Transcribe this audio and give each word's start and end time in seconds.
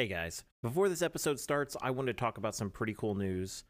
Hey 0.00 0.06
guys, 0.06 0.44
before 0.62 0.88
this 0.88 1.02
episode 1.02 1.38
starts, 1.38 1.76
I 1.82 1.90
want 1.90 2.06
to 2.06 2.14
talk 2.14 2.38
about 2.38 2.54
some 2.54 2.70
pretty 2.70 2.94
cool 2.94 3.14
news. 3.14 3.64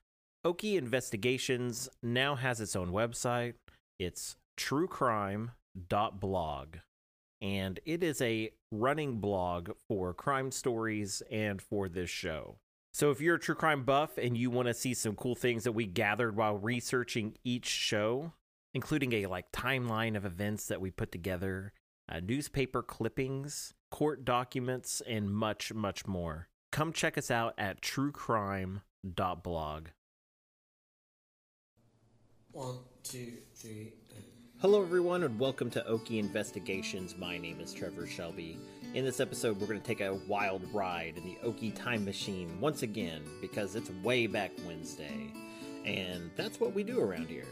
Okie 0.46 0.78
Investigations 0.78 1.88
now 2.04 2.37
has 2.37 2.60
its 2.60 2.77
own 2.77 2.92
website. 2.92 3.54
It's 3.98 4.37
truecrime.blog. 4.56 6.77
And 7.42 7.80
it 7.84 8.04
is 8.04 8.23
a 8.23 8.52
running 8.70 9.18
blog 9.18 9.70
for 9.88 10.14
crime 10.14 10.52
stories 10.52 11.20
and 11.32 11.60
for 11.60 11.88
this 11.88 12.10
show. 12.10 12.59
So 12.92 13.10
if 13.10 13.20
you're 13.20 13.34
a 13.34 13.40
true 13.40 13.56
crime 13.56 13.82
buff 13.82 14.16
and 14.16 14.37
you 14.37 14.51
want 14.51 14.68
to 14.68 14.74
see 14.74 14.95
some 14.95 15.16
cool 15.16 15.34
things 15.34 15.65
that 15.65 15.73
we 15.73 15.87
gathered 15.87 16.37
while 16.37 16.56
researching 16.56 17.34
each 17.42 17.66
show, 17.66 18.34
including 18.73 19.15
a 19.15 19.26
like 19.26 19.51
timeline 19.51 20.16
of 20.16 20.24
events 20.24 20.66
that 20.66 20.80
we 20.80 20.92
put 20.92 21.10
together, 21.10 21.73
uh, 22.10 22.20
newspaper 22.20 22.82
clippings, 22.82 23.74
court 23.91 24.24
documents, 24.24 25.01
and 25.06 25.32
much, 25.32 25.73
much 25.73 26.06
more. 26.06 26.48
Come 26.73 26.92
check 26.92 27.16
us 27.16 27.30
out 27.30 27.55
at 27.56 27.80
truecrime.blog. 27.80 29.87
One, 32.52 32.79
two, 33.04 33.34
three. 33.54 33.93
Hello, 34.60 34.82
everyone, 34.82 35.23
and 35.23 35.38
welcome 35.38 35.71
to 35.71 35.80
Okie 35.88 36.18
Investigations. 36.18 37.16
My 37.16 37.38
name 37.38 37.60
is 37.60 37.73
Trevor 37.73 38.07
Shelby. 38.07 38.59
In 38.93 39.04
this 39.04 39.21
episode, 39.21 39.59
we're 39.59 39.68
going 39.68 39.80
to 39.80 39.87
take 39.87 40.02
a 40.02 40.18
wild 40.29 40.62
ride 40.74 41.16
in 41.16 41.24
the 41.24 41.38
Okie 41.45 41.74
time 41.74 42.04
machine 42.04 42.60
once 42.60 42.82
again 42.82 43.23
because 43.40 43.77
it's 43.77 43.90
way 44.02 44.27
back 44.27 44.51
Wednesday, 44.66 45.32
and 45.87 46.30
that's 46.37 46.60
what 46.60 46.74
we 46.74 46.82
do 46.82 47.01
around 47.01 47.29
here. 47.29 47.46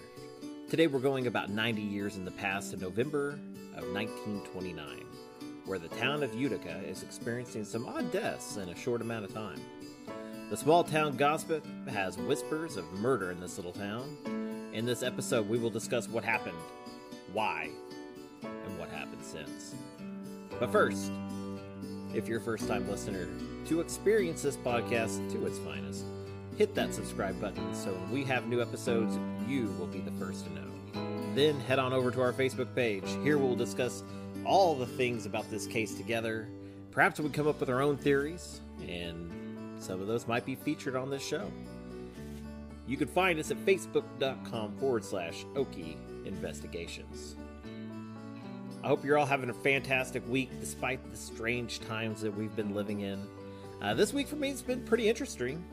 Today, 0.69 0.87
we're 0.87 0.99
going 0.99 1.29
about 1.29 1.49
90 1.49 1.81
years 1.81 2.17
in 2.17 2.27
the 2.27 2.31
past 2.33 2.73
to 2.73 2.77
November 2.77 3.39
of 3.79 3.93
1929, 3.93 5.05
where 5.65 5.79
the 5.79 5.89
town 5.89 6.23
of 6.23 6.35
Utica 6.35 6.81
is 6.87 7.03
experiencing 7.03 7.65
some 7.65 7.87
odd 7.87 8.13
deaths 8.13 8.57
in 8.57 8.69
a 8.69 8.77
short 8.77 9.01
amount 9.01 9.25
of 9.25 9.33
time. 9.33 9.61
The 10.51 10.57
small 10.57 10.85
town 10.85 11.17
gossip 11.17 11.65
has 11.89 12.19
whispers 12.19 12.77
of 12.77 12.91
murder 12.95 13.31
in 13.31 13.41
this 13.41 13.57
little 13.57 13.73
town. 13.73 14.17
In 14.73 14.85
this 14.85 15.03
episode, 15.03 15.49
we 15.49 15.59
will 15.59 15.71
discuss 15.71 16.09
what 16.09 16.25
happened 16.25 16.57
why, 17.33 17.71
and 18.43 18.79
what 18.79 18.91
happened 18.91 19.23
since. 19.23 19.75
But 20.59 20.73
first, 20.73 21.13
if 22.15 22.27
you're 22.27 22.39
a 22.39 22.43
first 22.43 22.67
time 22.67 22.89
listener, 22.89 23.29
to 23.67 23.81
experience 23.81 24.43
this 24.43 24.57
podcast 24.57 25.31
to 25.33 25.47
its 25.47 25.59
finest, 25.59 26.05
hit 26.57 26.75
that 26.75 26.95
subscribe 26.95 27.41
button 27.41 27.75
so 27.75 27.93
when 27.93 28.11
we 28.11 28.25
have 28.25 28.47
new 28.47 28.61
episodes, 28.61 29.19
you 29.47 29.67
will 29.79 29.87
be 29.87 30.01
the 30.01 30.13
first 30.13 30.45
to 30.47 30.53
know. 30.53 31.18
Then 31.39 31.61
head 31.61 31.79
on 31.79 31.93
over 31.93 32.11
to 32.11 32.21
our 32.21 32.33
Facebook 32.33 32.75
page. 32.75 33.05
Here 33.23 33.39
we'll 33.39 33.55
discuss 33.55 34.03
all 34.45 34.75
the 34.75 34.87
things 34.87 35.25
about 35.25 35.49
this 35.53 35.69
case 35.69 35.95
together. 35.95 36.49
Perhaps 36.91 37.21
we 37.21 37.29
come 37.29 37.47
up 37.47 37.61
with 37.61 37.71
our 37.71 37.81
own 37.81 37.97
theories, 37.97 38.61
and 38.89 39.31
some 39.81 40.01
of 40.01 40.09
those 40.09 40.27
might 40.27 40.45
be 40.45 40.57
featured 40.57 40.97
on 40.97 41.11
this 41.11 41.25
show. 41.25 41.49
You 42.89 42.97
can 42.97 43.07
find 43.07 43.39
us 43.39 43.53
at 43.53 43.57
facebook.com 43.59 44.79
forward 44.79 45.05
slash 45.05 45.45
Okie 45.55 45.95
Investigations. 46.27 47.37
I 48.83 48.89
hope 48.89 49.05
you're 49.05 49.17
all 49.17 49.25
having 49.25 49.51
a 49.51 49.55
fantastic 49.55 50.29
week 50.29 50.51
despite 50.59 51.09
the 51.09 51.17
strange 51.17 51.79
times 51.83 52.21
that 52.23 52.37
we've 52.37 52.57
been 52.57 52.75
living 52.75 53.03
in. 53.03 53.25
Uh, 53.81 53.95
this 53.95 54.13
week 54.13 54.27
for 54.27 54.35
me 54.35 54.49
has 54.49 54.61
been 54.61 54.85
pretty 54.85 55.09
interesting. 55.09 55.65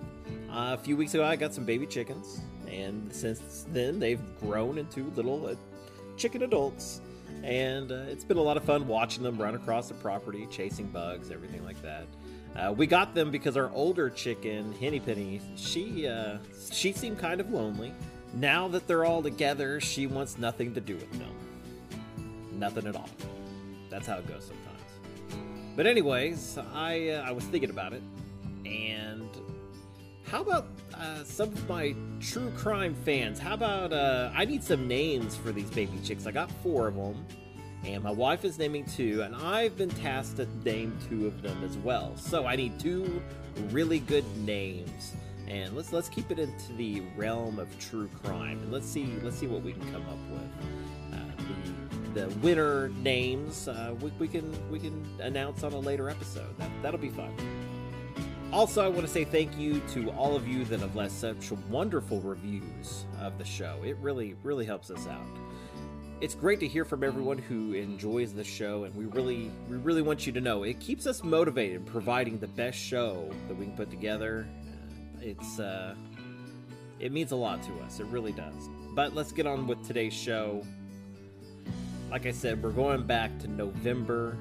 Uh, 0.48 0.76
a 0.76 0.84
few 0.84 0.96
weeks 0.96 1.16
ago, 1.16 1.24
I 1.24 1.36
got 1.36 1.56
some 1.56 1.66
baby 1.66 1.88
chickens, 1.88 2.42
and 2.68 3.14
since 3.14 3.66
then, 3.72 4.00
they've 4.00 4.22
grown 4.40 4.78
into 4.78 5.12
little 5.16 5.48
uh, 5.48 5.56
chicken 6.18 6.44
adults. 6.44 7.02
And 7.44 7.92
uh, 7.92 8.06
it's 8.08 8.24
been 8.24 8.38
a 8.38 8.42
lot 8.42 8.58
of 8.58 8.64
fun 8.64 8.88
watching 8.88 9.24
them 9.24 9.38
run 9.38 9.56
across 9.56 9.88
the 9.88 9.94
property, 9.96 10.48
chasing 10.50 10.88
bugs, 10.88 11.32
everything 11.32 11.64
like 11.64 11.80
that. 11.82 12.06
Uh, 12.56 12.72
we 12.72 12.88
got 12.88 13.14
them 13.14 13.32
because 13.32 13.58
our 13.58 13.70
older 13.72 14.10
chicken, 14.10 14.74
Henny 14.80 15.00
Penny, 15.00 15.42
she 15.56 16.08
uh, 16.08 16.38
she 16.72 16.94
seemed 16.94 17.20
kind 17.20 17.42
of 17.42 17.52
lonely. 17.52 17.94
Now 18.34 18.68
that 18.70 18.88
they're 18.88 19.06
all 19.06 19.22
together, 19.22 19.82
she 19.82 20.08
wants 20.08 20.38
nothing 20.38 20.74
to 20.74 20.82
do 20.82 20.96
with 20.96 21.12
them. 21.20 21.32
Nothing 22.54 22.88
at 22.88 22.96
all. 22.96 23.10
That's 23.90 24.08
how 24.08 24.18
it 24.18 24.28
goes 24.28 24.46
sometimes. 24.46 25.46
But 25.76 25.86
anyways, 25.88 26.58
I 26.74 27.10
uh, 27.10 27.28
I 27.28 27.32
was 27.32 27.44
thinking 27.46 27.70
about 27.70 27.92
it, 27.92 28.02
and 28.66 29.30
how 30.36 30.42
about 30.42 30.68
uh, 30.94 31.24
some 31.24 31.48
of 31.48 31.70
my 31.70 31.96
true 32.20 32.52
crime 32.58 32.94
fans? 32.94 33.40
How 33.40 33.54
about 33.54 33.94
uh, 33.94 34.32
I 34.36 34.44
need 34.44 34.66
some 34.66 34.86
names 34.86 35.34
for 35.34 35.54
these 35.54 35.70
baby 35.70 35.98
chicks? 36.04 36.28
I 36.28 36.32
got 36.32 36.52
four 36.62 36.90
of 36.90 36.96
them 36.96 37.26
and 37.86 38.04
my 38.04 38.12
wife 38.12 38.44
is 38.44 38.58
naming 38.58 38.84
two, 38.84 39.22
and 39.22 39.34
I've 39.34 39.78
been 39.78 39.92
tasked 39.92 40.36
to 40.38 40.48
name 40.66 40.98
two 41.08 41.26
of 41.26 41.42
them 41.42 41.64
as 41.64 41.78
well. 41.78 42.18
So 42.18 42.46
I 42.46 42.58
need 42.58 42.78
two 42.82 43.24
really 43.70 44.00
good 44.00 44.26
names, 44.40 45.14
and 45.48 45.74
let's 45.74 45.94
let's 45.94 46.10
keep 46.10 46.30
it 46.30 46.40
into 46.40 46.74
the 46.74 47.02
realm 47.16 47.58
of 47.58 47.70
true 47.80 48.10
crime, 48.22 48.60
and 48.60 48.74
let's 48.74 48.88
see 48.88 49.06
let's 49.22 49.38
see 49.38 49.48
what 49.48 49.62
we 49.62 49.72
can 49.72 49.90
come 49.94 50.06
up 50.10 50.20
with. 50.32 51.18
Uh, 51.18 52.14
the 52.14 52.26
the 52.26 52.40
winner 52.40 52.90
names 52.90 53.70
uh, 53.70 53.96
we, 54.02 54.12
we 54.20 54.28
can 54.28 54.54
we 54.70 54.80
can 54.80 55.06
announce 55.22 55.64
on 55.64 55.72
a 55.72 55.80
later 55.80 56.10
episode. 56.10 56.58
That 56.58 56.72
that'll 56.82 57.00
be 57.00 57.08
fun. 57.08 57.34
Also, 58.54 58.86
I 58.86 58.88
want 58.88 59.02
to 59.02 59.12
say 59.12 59.26
thank 59.26 59.58
you 59.58 59.82
to 59.94 60.10
all 60.12 60.36
of 60.36 60.48
you 60.48 60.64
that 60.66 60.80
have 60.80 60.96
left 60.96 61.12
such 61.12 61.52
wonderful 61.70 62.22
reviews 62.22 63.06
of 63.20 63.38
the 63.38 63.44
show. 63.44 63.82
It 63.84 63.98
really 63.98 64.36
really 64.44 64.66
helps 64.66 64.90
us 64.90 65.08
out. 65.08 65.26
It's 66.22 66.36
great 66.36 66.62
to 66.62 66.68
hear 66.68 66.86
from 66.86 67.04
everyone 67.04 67.38
who 67.38 67.74
enjoys 67.74 68.34
the 68.34 68.44
show 68.44 68.86
and 68.86 68.96
we 68.96 69.06
really 69.06 69.52
we 69.70 69.78
really 69.78 70.02
want 70.02 70.26
you 70.26 70.32
to 70.32 70.40
know 70.40 70.64
it 70.64 70.80
keeps 70.80 71.06
us 71.06 71.24
motivated 71.24 71.86
providing 71.86 72.40
the 72.40 72.48
best 72.48 72.78
show 72.78 73.30
that 73.48 73.58
we 73.58 73.66
can 73.66 73.76
put 73.76 73.90
together. 73.90 74.48
It's 75.22 75.60
uh 75.60 75.96
it 77.00 77.12
means 77.12 77.34
a 77.34 77.36
lot 77.36 77.62
to 77.64 77.74
us. 77.80 78.00
It 78.00 78.06
really 78.06 78.32
does. 78.32 78.70
But 78.94 79.14
let's 79.14 79.34
get 79.34 79.46
on 79.46 79.68
with 79.68 79.86
today's 79.86 80.14
show. 80.14 80.64
Like 82.10 82.26
i 82.26 82.32
said 82.32 82.64
we're 82.64 82.72
going 82.72 83.04
back 83.04 83.38
to 83.40 83.48
november 83.48 84.38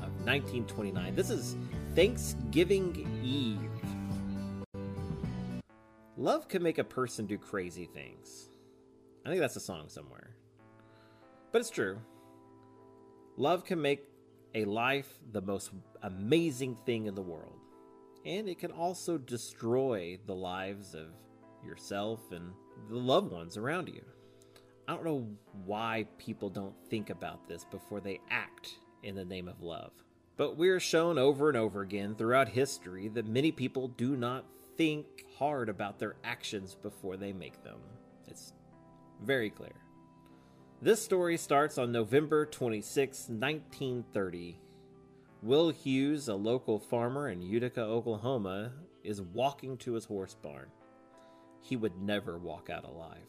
of 0.00 0.10
1929 0.24 1.14
this 1.16 1.30
is 1.30 1.56
thanksgiving 1.98 2.94
eve 3.24 3.58
love 6.16 6.46
can 6.46 6.62
make 6.62 6.78
a 6.78 6.84
person 6.84 7.26
do 7.26 7.36
crazy 7.36 7.86
things 7.86 8.50
i 9.26 9.28
think 9.28 9.40
that's 9.40 9.56
a 9.56 9.60
song 9.60 9.88
somewhere 9.88 10.36
but 11.50 11.60
it's 11.60 11.70
true. 11.70 11.98
Love 13.36 13.64
can 13.64 13.80
make 13.80 14.04
a 14.54 14.64
life 14.64 15.18
the 15.32 15.40
most 15.40 15.70
amazing 16.02 16.76
thing 16.84 17.06
in 17.06 17.14
the 17.14 17.22
world. 17.22 17.58
And 18.24 18.48
it 18.48 18.58
can 18.58 18.72
also 18.72 19.16
destroy 19.16 20.18
the 20.26 20.34
lives 20.34 20.94
of 20.94 21.06
yourself 21.64 22.20
and 22.32 22.52
the 22.90 22.96
loved 22.96 23.32
ones 23.32 23.56
around 23.56 23.88
you. 23.88 24.04
I 24.86 24.94
don't 24.94 25.04
know 25.04 25.26
why 25.64 26.06
people 26.18 26.50
don't 26.50 26.74
think 26.88 27.10
about 27.10 27.48
this 27.48 27.64
before 27.64 28.00
they 28.00 28.20
act 28.30 28.78
in 29.02 29.14
the 29.14 29.24
name 29.24 29.48
of 29.48 29.62
love. 29.62 29.92
But 30.38 30.56
we're 30.56 30.80
shown 30.80 31.18
over 31.18 31.48
and 31.48 31.58
over 31.58 31.82
again 31.82 32.14
throughout 32.14 32.48
history 32.48 33.08
that 33.08 33.26
many 33.26 33.50
people 33.50 33.88
do 33.88 34.16
not 34.16 34.44
think 34.76 35.24
hard 35.36 35.68
about 35.68 35.98
their 35.98 36.14
actions 36.22 36.76
before 36.76 37.16
they 37.16 37.32
make 37.32 37.64
them. 37.64 37.80
It's 38.28 38.52
very 39.20 39.50
clear. 39.50 39.74
This 40.80 41.02
story 41.02 41.36
starts 41.36 41.76
on 41.76 41.90
November 41.90 42.46
26, 42.46 43.28
1930. 43.28 44.60
Will 45.42 45.70
Hughes, 45.70 46.28
a 46.28 46.36
local 46.36 46.78
farmer 46.78 47.28
in 47.28 47.42
Utica, 47.42 47.82
Oklahoma, 47.82 48.72
is 49.02 49.20
walking 49.20 49.76
to 49.78 49.94
his 49.94 50.04
horse 50.04 50.36
barn. 50.40 50.68
He 51.62 51.74
would 51.74 52.00
never 52.00 52.38
walk 52.38 52.70
out 52.70 52.84
alive. 52.84 53.26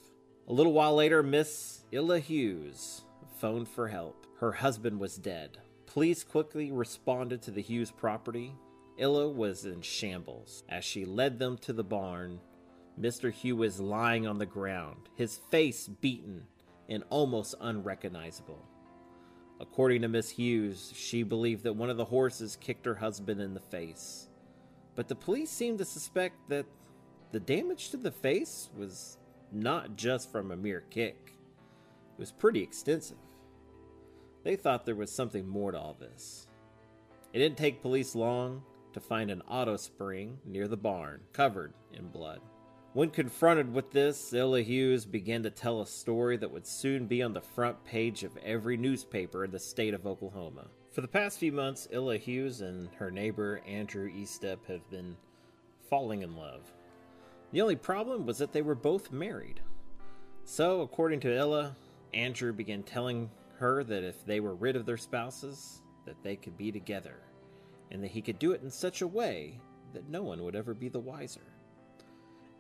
A 0.48 0.54
little 0.54 0.74
while 0.74 0.94
later, 0.94 1.24
Miss 1.24 1.86
Illa 1.92 2.20
Hughes 2.20 3.02
phoned 3.40 3.68
for 3.68 3.88
help. 3.88 4.28
Her 4.40 4.52
husband 4.52 5.00
was 5.00 5.16
dead. 5.16 5.58
Police 5.90 6.24
quickly 6.24 6.72
responded 6.72 7.42
to 7.42 7.50
the 7.50 7.64
Hughes 7.64 7.90
property. 7.90 8.54
Illa 8.98 9.28
was 9.28 9.66
in 9.66 9.82
shambles. 9.82 10.64
As 10.70 10.86
she 10.86 11.04
led 11.04 11.40
them 11.40 11.58
to 11.58 11.74
the 11.74 11.84
barn, 11.84 12.40
Mr. 13.02 13.32
Hughes 13.32 13.58
was 13.58 13.80
lying 13.80 14.28
on 14.28 14.38
the 14.38 14.46
ground, 14.46 15.10
his 15.16 15.38
face 15.50 15.88
beaten 15.88 16.46
and 16.90 17.04
almost 17.10 17.56
unrecognizable. 17.60 18.64
According 19.60 20.04
to 20.04 20.08
Miss 20.08 20.30
Hughes, 20.30 20.94
she 20.96 21.24
believed 21.24 21.64
that 21.64 21.76
one 21.76 21.90
of 21.90 21.98
the 21.98 22.06
horses 22.06 22.56
kicked 22.56 22.86
her 22.86 22.96
husband 22.96 23.42
in 23.42 23.56
the 23.56 23.60
face. 23.60 24.30
But 24.94 25.08
the 25.08 25.16
police 25.16 25.50
seemed 25.50 25.80
to 25.80 25.86
suspect 25.86 26.50
that 26.50 26.68
the 27.32 27.40
damage 27.40 27.90
to 27.90 27.98
the 27.98 28.12
face 28.12 28.70
was 28.78 29.18
not 29.52 29.96
just 29.96 30.32
from 30.32 30.52
a 30.52 30.56
mere 30.56 30.82
kick, 30.92 31.34
it 31.34 32.20
was 32.20 32.32
pretty 32.32 32.62
extensive. 32.62 33.18
They 34.44 34.56
thought 34.56 34.86
there 34.86 34.96
was 34.96 35.12
something 35.12 35.48
more 35.48 35.72
to 35.72 35.80
all 35.80 35.98
this. 36.00 36.48
It 37.34 37.40
didn't 37.40 37.58
take 37.58 37.82
police 37.82 38.16
long 38.16 38.64
to 38.94 39.00
find 39.00 39.30
an 39.30 39.42
auto 39.48 39.78
spring 39.78 40.40
near 40.46 40.68
the 40.68 40.78
barn, 40.78 41.22
covered 41.34 41.74
in 41.94 42.08
blood. 42.08 42.42
When 42.94 43.12
confronted 43.12 43.72
with 43.72 43.92
this, 43.92 44.34
Ella 44.34 44.62
Hughes 44.62 45.06
began 45.06 45.44
to 45.44 45.52
tell 45.52 45.82
a 45.82 45.86
story 45.86 46.38
that 46.38 46.52
would 46.52 46.66
soon 46.66 47.06
be 47.06 47.22
on 47.22 47.34
the 47.34 47.42
front 47.42 47.84
page 47.86 48.24
of 48.24 48.36
every 48.38 48.78
newspaper 48.78 49.46
in 49.46 49.52
the 49.52 49.60
state 49.60 49.94
of 49.94 50.08
Oklahoma. 50.08 50.68
For 50.92 51.02
the 51.02 51.08
past 51.08 51.38
few 51.38 51.52
months, 51.52 51.88
Ella 51.94 52.18
Hughes 52.18 52.62
and 52.62 52.90
her 52.98 53.12
neighbor 53.12 53.62
Andrew 53.68 54.10
Eastep 54.12 54.66
have 54.68 54.90
been 54.90 55.16
falling 55.88 56.24
in 56.24 56.36
love. 56.36 56.74
The 57.52 57.62
only 57.62 57.76
problem 57.76 58.26
was 58.26 58.40
that 58.40 58.54
they 58.54 58.64
were 58.64 58.76
both 58.76 59.12
married. 59.12 59.62
So, 60.44 60.82
according 60.82 61.20
to 61.22 61.36
Ella, 61.36 61.76
Andrew 62.16 62.54
began 62.54 62.82
telling 62.82 63.30
her 63.60 63.84
that 63.84 64.04
if 64.04 64.26
they 64.26 64.40
were 64.40 64.56
rid 64.56 64.76
of 64.76 64.86
their 64.86 64.98
spouses, 64.98 65.82
that 66.06 66.22
they 66.24 66.36
could 66.36 66.58
be 66.58 66.72
together, 66.72 67.20
and 67.92 68.04
that 68.04 68.12
he 68.12 68.22
could 68.22 68.40
do 68.40 68.54
it 68.54 68.62
in 68.64 68.72
such 68.72 69.02
a 69.02 69.08
way 69.08 69.60
that 69.94 70.10
no 70.10 70.24
one 70.24 70.44
would 70.44 70.56
ever 70.56 70.74
be 70.74 70.90
the 70.90 71.00
wiser. 71.00 71.54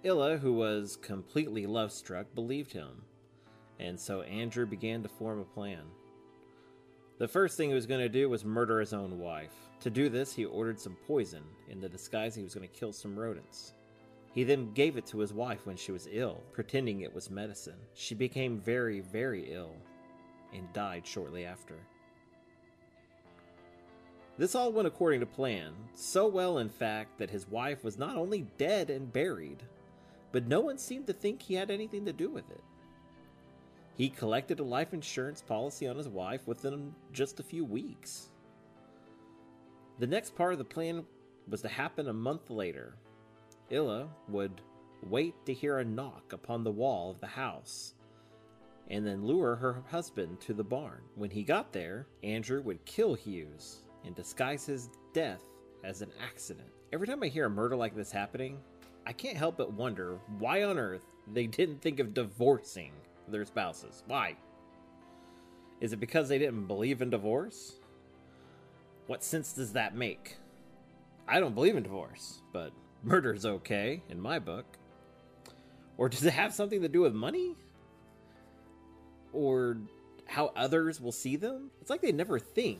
Illa, 0.04 0.38
who 0.38 0.54
was 0.54 0.98
completely 0.98 1.66
love 1.66 1.92
struck, 1.92 2.34
believed 2.36 2.72
him, 2.72 3.04
and 3.80 4.00
so 4.00 4.22
Andrew 4.22 4.66
began 4.66 5.02
to 5.04 5.10
form 5.10 5.40
a 5.40 5.46
plan. 5.46 5.84
The 7.18 7.28
first 7.28 7.58
thing 7.58 7.70
he 7.70 7.76
was 7.76 7.86
going 7.86 8.02
to 8.02 8.10
do 8.10 8.30
was 8.30 8.46
murder 8.46 8.80
his 8.80 8.94
own 8.94 9.20
wife. 9.20 9.54
To 9.82 9.90
do 9.90 10.10
this, 10.10 10.34
he 10.34 10.46
ordered 10.46 10.80
some 10.80 10.96
poison 11.08 11.44
in 11.70 11.82
the 11.82 11.90
disguise 11.90 12.36
he 12.36 12.44
was 12.44 12.56
going 12.56 12.68
to 12.68 12.80
kill 12.80 12.94
some 12.94 13.18
rodents. 13.18 13.74
He 14.34 14.44
then 14.44 14.72
gave 14.74 14.96
it 14.96 15.06
to 15.08 15.20
his 15.20 15.34
wife 15.34 15.66
when 15.66 15.76
she 15.76 15.92
was 15.92 16.08
ill, 16.12 16.44
pretending 16.54 17.02
it 17.02 17.14
was 17.14 17.30
medicine. 17.30 17.80
She 17.94 18.16
became 18.16 18.60
very, 18.60 19.00
very 19.00 19.52
ill 19.52 19.76
and 20.54 20.72
died 20.74 21.06
shortly 21.06 21.46
after. 21.46 21.76
This 24.38 24.56
all 24.56 24.72
went 24.72 24.88
according 24.88 25.20
to 25.20 25.26
plan, 25.26 25.74
so 25.94 26.26
well, 26.28 26.60
in 26.60 26.70
fact, 26.70 27.18
that 27.18 27.30
his 27.30 27.50
wife 27.50 27.84
was 27.84 27.98
not 27.98 28.16
only 28.16 28.48
dead 28.58 28.90
and 28.90 29.12
buried, 29.12 29.64
but 30.32 30.48
no 30.48 30.62
one 30.62 30.78
seemed 30.78 31.08
to 31.08 31.14
think 31.14 31.42
he 31.42 31.56
had 31.56 31.70
anything 31.70 32.06
to 32.06 32.14
do 32.14 32.30
with 32.30 32.50
it. 32.50 32.64
He 33.96 34.08
collected 34.08 34.62
a 34.62 34.64
life 34.64 34.94
insurance 34.94 35.42
policy 35.42 35.86
on 35.88 35.98
his 35.98 36.08
wife 36.08 36.48
within 36.48 36.96
just 37.12 37.42
a 37.42 37.44
few 37.44 37.66
weeks. 37.66 38.30
The 40.00 40.08
next 40.08 40.36
part 40.36 40.54
of 40.54 40.58
the 40.58 40.64
plan 40.64 41.04
was 41.50 41.62
to 41.64 41.68
happen 41.68 42.08
a 42.08 42.14
month 42.14 42.50
later. 42.50 42.96
Illa 43.70 44.08
would 44.30 44.62
wait 45.04 45.36
to 45.46 45.54
hear 45.54 45.80
a 45.80 45.86
knock 45.86 46.32
upon 46.32 46.64
the 46.64 46.72
wall 46.72 47.12
of 47.12 47.20
the 47.20 47.28
house 47.28 47.96
and 48.90 49.06
then 49.06 49.26
lure 49.26 49.56
her 49.56 49.84
husband 49.90 50.40
to 50.42 50.54
the 50.54 50.64
barn. 50.64 51.02
When 51.16 51.30
he 51.30 51.44
got 51.44 51.72
there, 51.72 52.08
Andrew 52.24 52.62
would 52.62 52.84
kill 52.86 53.14
Hughes 53.14 53.84
and 54.06 54.16
disguise 54.16 54.66
his 54.66 54.90
death 55.14 55.44
as 55.84 56.02
an 56.02 56.12
accident. 56.24 56.70
Every 56.92 57.08
time 57.08 57.22
I 57.22 57.28
hear 57.28 57.46
a 57.46 57.50
murder 57.50 57.76
like 57.76 57.96
this 57.96 58.12
happening, 58.12 58.58
I 59.06 59.14
can't 59.14 59.38
help 59.38 59.58
but 59.58 59.74
wonder 59.74 60.20
why 60.40 60.64
on 60.64 60.78
earth 60.78 61.06
they 61.34 61.48
didn't 61.48 61.82
think 61.82 62.00
of 62.00 62.14
divorcing 62.14 62.92
their 63.28 63.46
spouses. 63.46 64.04
Why? 64.08 64.36
Is 65.82 65.94
it 65.94 66.00
because 66.00 66.28
they 66.28 66.40
didn't 66.40 66.66
believe 66.66 67.02
in 67.02 67.10
divorce? 67.10 67.80
What 69.08 69.24
sense 69.24 69.54
does 69.54 69.74
that 69.74 69.96
make? 69.96 70.38
I 71.28 71.40
don't 71.40 71.56
believe 71.56 71.78
in 71.78 71.84
divorce, 71.84 72.42
but 72.52 72.72
murder's 73.04 73.46
okay 73.46 74.02
in 74.10 74.20
my 74.20 74.40
book. 74.40 74.66
Or 75.98 76.10
does 76.10 76.26
it 76.26 76.34
have 76.34 76.54
something 76.54 76.82
to 76.82 76.90
do 76.90 77.02
with 77.02 77.14
money? 77.14 77.56
Or 79.34 79.78
how 80.26 80.52
others 80.56 81.00
will 81.02 81.12
see 81.12 81.36
them? 81.36 81.72
It's 81.82 81.90
like 81.90 82.02
they 82.02 82.12
never 82.12 82.40
think, 82.40 82.80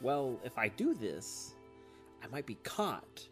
well, 0.00 0.38
if 0.44 0.56
I 0.58 0.68
do 0.68 0.94
this, 0.94 1.54
I 2.22 2.26
might 2.28 2.46
be 2.46 2.56
caught. 2.62 3.26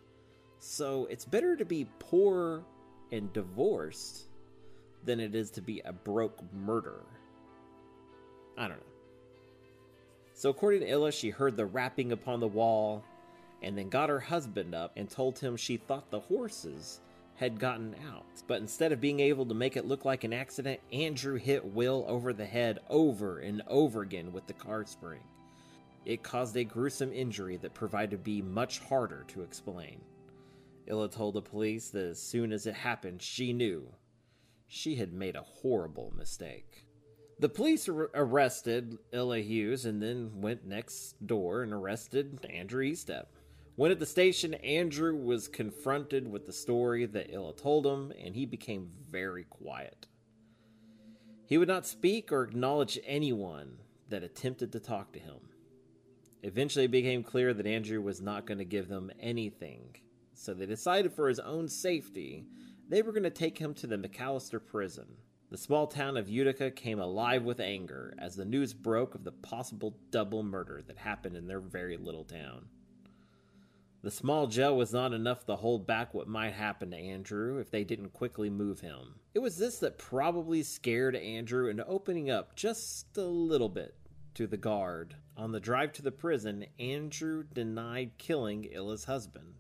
So 0.59 1.07
it's 1.11 1.25
better 1.25 1.57
to 1.57 1.65
be 1.65 1.87
poor 1.99 2.65
and 3.13 3.33
divorced 3.33 4.25
than 5.05 5.21
it 5.21 5.35
is 5.35 5.51
to 5.53 5.61
be 5.61 5.81
a 5.85 5.93
broke 5.93 6.41
murderer. 6.53 7.07
I 8.59 8.63
don't 8.69 8.79
know. 8.79 8.83
So, 10.35 10.51
according 10.51 10.81
to 10.81 10.91
Illa, 10.91 11.13
she 11.13 11.31
heard 11.31 11.57
the 11.57 11.65
rapping 11.65 12.13
upon 12.13 12.41
the 12.41 12.49
wall 12.49 13.05
and 13.63 13.77
then 13.77 13.89
got 13.89 14.11
her 14.11 14.21
husband 14.21 14.75
up 14.75 14.93
and 14.97 15.09
told 15.09 15.39
him 15.39 15.57
she 15.57 15.77
thought 15.77 16.11
the 16.11 16.21
horses 16.21 17.01
had 17.37 17.61
gotten 17.61 17.95
out. 18.11 18.25
But 18.47 18.61
instead 18.61 18.93
of 18.93 19.01
being 19.01 19.21
able 19.21 19.47
to 19.47 19.55
make 19.55 19.77
it 19.77 19.87
look 19.87 20.05
like 20.05 20.25
an 20.25 20.33
accident, 20.33 20.81
Andrew 20.93 21.37
hit 21.37 21.65
Will 21.65 22.05
over 22.09 22.33
the 22.33 22.47
head 22.47 22.81
over 22.89 23.39
and 23.39 23.63
over 23.69 24.03
again 24.03 24.33
with 24.33 24.47
the 24.47 24.53
car 24.53 24.85
spring. 24.87 25.21
It 26.05 26.23
caused 26.23 26.57
a 26.57 26.65
gruesome 26.65 27.13
injury 27.13 27.57
that 27.59 27.75
proved 27.75 28.11
to 28.11 28.19
be 28.19 28.41
much 28.41 28.79
harder 28.79 29.25
to 29.29 29.43
explain. 29.43 30.01
Illa 30.87 31.09
told 31.09 31.35
the 31.35 31.43
police 31.43 31.91
that 31.91 32.05
as 32.05 32.23
soon 32.23 32.53
as 32.53 32.67
it 32.67 32.75
happened, 32.75 33.21
she 33.21 33.53
knew 33.53 33.93
she 34.69 34.95
had 34.95 35.13
made 35.13 35.37
a 35.37 35.43
horrible 35.43 36.13
mistake. 36.17 36.87
The 37.39 37.49
police 37.49 37.89
ar- 37.89 38.11
arrested 38.15 38.97
Illa 39.13 39.41
Hughes 39.41 39.85
and 39.85 40.03
then 40.03 40.41
went 40.41 40.65
next 40.65 41.27
door 41.27 41.63
and 41.63 41.73
arrested 41.73 42.47
Andrew 42.49 42.85
Eastep. 42.85 43.27
When 43.77 43.91
at 43.91 43.99
the 43.99 44.07
station, 44.07 44.55
Andrew 44.55 45.15
was 45.15 45.49
confronted 45.49 46.27
with 46.27 46.47
the 46.47 46.53
story 46.53 47.05
that 47.05 47.31
Illa 47.31 47.55
told 47.55 47.87
him, 47.87 48.11
and 48.19 48.35
he 48.35 48.47
became 48.47 48.91
very 49.11 49.45
quiet. 49.45 50.07
He 51.45 51.59
would 51.59 51.69
not 51.69 51.87
speak 51.87 52.33
or 52.33 52.43
acknowledge 52.43 52.99
anyone 53.05 53.77
that 54.09 54.23
attempted 54.23 54.73
to 54.73 54.81
talk 54.81 55.13
to 55.13 55.19
him. 55.19 55.41
Eventually, 56.43 56.87
it 56.87 56.91
became 56.91 57.23
clear 57.23 57.53
that 57.53 57.67
Andrew 57.67 58.01
was 58.01 58.23
not 58.23 58.47
going 58.47 58.57
to 58.57 58.65
give 58.65 58.89
them 58.89 59.11
anything, 59.21 59.95
so 60.33 60.55
they 60.55 60.65
decided 60.65 61.13
for 61.13 61.29
his 61.29 61.41
own 61.41 61.69
safety 61.69 62.47
they 62.89 63.03
were 63.03 63.13
going 63.13 63.25
to 63.25 63.31
take 63.31 63.59
him 63.59 63.75
to 63.75 63.87
the 63.87 63.99
McAlester 63.99 64.65
prison. 64.65 65.07
The 65.51 65.59
small 65.59 65.87
town 65.87 66.17
of 66.17 66.31
Utica 66.31 66.71
came 66.71 66.99
alive 66.99 67.43
with 67.43 67.61
anger 67.61 68.15
as 68.19 68.37
the 68.37 68.45
news 68.47 68.73
broke 68.73 69.15
of 69.15 69.25
the 69.25 69.33
possible 69.33 69.99
double 70.11 70.43
murder 70.43 70.83
that 70.87 70.97
happened 70.97 71.37
in 71.37 71.47
their 71.47 71.61
very 71.61 71.99
little 71.99 72.25
town. 72.25 72.67
The 74.07 74.13
small 74.13 74.47
gel 74.47 74.77
was 74.77 74.93
not 74.93 75.13
enough 75.13 75.47
to 75.47 75.57
hold 75.57 75.85
back 75.85 76.15
what 76.15 76.29
might 76.29 76.53
happen 76.53 76.93
to 76.93 76.97
Andrew 76.97 77.59
if 77.59 77.73
they 77.73 77.83
didn't 77.83 78.13
quickly 78.13 78.49
move 78.49 78.79
him. 78.79 79.17
It 79.35 79.41
was 79.41 79.59
this 79.59 79.81
that 79.81 79.99
probably 79.99 80.63
scared 80.63 81.17
Andrew 81.17 81.69
into 81.69 81.85
opening 81.89 82.31
up 82.31 82.55
just 82.55 83.17
a 83.17 83.23
little 83.23 83.69
bit 83.69 83.97
to 84.35 84.47
the 84.47 84.57
guard. 84.57 85.17
On 85.37 85.51
the 85.51 85.59
drive 85.59 85.93
to 85.95 86.03
the 86.03 86.13
prison, 86.13 86.67
Andrew 86.79 87.43
denied 87.43 88.13
killing 88.17 88.69
Illa's 88.71 89.07
husband 89.07 89.55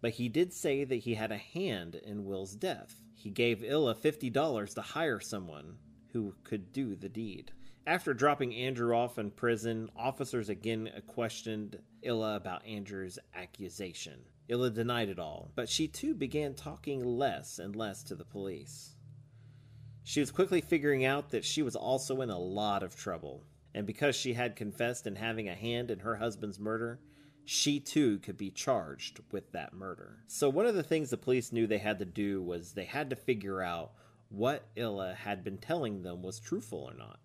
but 0.00 0.14
he 0.14 0.28
did 0.28 0.52
say 0.52 0.82
that 0.82 0.96
he 0.96 1.14
had 1.14 1.30
a 1.30 1.36
hand 1.36 1.94
in 1.94 2.24
Will's 2.24 2.56
death. 2.56 3.02
He 3.14 3.30
gave 3.30 3.62
Illa 3.62 3.94
$50 3.94 4.74
to 4.74 4.80
hire 4.80 5.20
someone 5.20 5.78
who 6.12 6.34
could 6.44 6.72
do 6.72 6.96
the 6.96 7.08
deed. 7.08 7.52
After 7.86 8.12
dropping 8.12 8.52
Andrew 8.54 8.96
off 8.96 9.18
in 9.18 9.30
prison, 9.30 9.90
officers 9.96 10.48
again 10.48 10.90
questioned 11.06 11.78
Illa 12.06 12.36
about 12.36 12.64
Andrew's 12.64 13.18
accusation. 13.34 14.20
Illa 14.48 14.70
denied 14.70 15.08
it 15.08 15.18
all, 15.18 15.50
but 15.56 15.68
she 15.68 15.88
too 15.88 16.14
began 16.14 16.54
talking 16.54 17.04
less 17.04 17.58
and 17.58 17.74
less 17.74 18.02
to 18.04 18.14
the 18.14 18.24
police. 18.24 18.94
She 20.04 20.20
was 20.20 20.30
quickly 20.30 20.60
figuring 20.60 21.04
out 21.04 21.30
that 21.30 21.44
she 21.44 21.62
was 21.62 21.74
also 21.74 22.20
in 22.20 22.30
a 22.30 22.38
lot 22.38 22.84
of 22.84 22.94
trouble, 22.94 23.42
and 23.74 23.86
because 23.86 24.14
she 24.14 24.34
had 24.34 24.54
confessed 24.54 25.06
in 25.06 25.16
having 25.16 25.48
a 25.48 25.54
hand 25.54 25.90
in 25.90 25.98
her 25.98 26.16
husband's 26.16 26.60
murder, 26.60 27.00
she 27.44 27.80
too 27.80 28.20
could 28.20 28.36
be 28.36 28.50
charged 28.50 29.20
with 29.32 29.50
that 29.52 29.72
murder. 29.72 30.18
So, 30.28 30.48
one 30.48 30.66
of 30.66 30.76
the 30.76 30.82
things 30.84 31.10
the 31.10 31.16
police 31.16 31.52
knew 31.52 31.66
they 31.66 31.78
had 31.78 31.98
to 31.98 32.04
do 32.04 32.40
was 32.40 32.72
they 32.72 32.84
had 32.84 33.10
to 33.10 33.16
figure 33.16 33.62
out 33.62 33.92
what 34.28 34.68
Illa 34.76 35.14
had 35.14 35.42
been 35.42 35.58
telling 35.58 36.02
them 36.02 36.22
was 36.22 36.38
truthful 36.38 36.88
or 36.88 36.94
not. 36.94 37.18